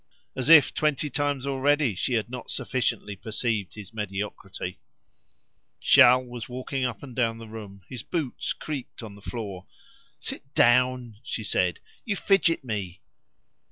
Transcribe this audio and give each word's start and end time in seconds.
As 0.35 0.49
if 0.49 0.73
twenty 0.73 1.11
times 1.11 1.45
already 1.45 1.93
she 1.93 2.15
had 2.15 2.27
not 2.27 2.49
sufficiently 2.49 3.15
perceived 3.15 3.75
his 3.75 3.93
mediocrity. 3.93 4.79
Charles 5.79 6.27
was 6.27 6.49
walking 6.49 6.83
up 6.83 7.03
and 7.03 7.15
down 7.15 7.37
the 7.37 7.47
room; 7.47 7.83
his 7.87 8.01
boots 8.01 8.51
creaked 8.51 9.03
on 9.03 9.13
the 9.13 9.21
floor. 9.21 9.67
"Sit 10.19 10.55
down," 10.55 11.17
she 11.21 11.43
said; 11.43 11.81
"you 12.03 12.15
fidget 12.15 12.63
me." 12.63 13.01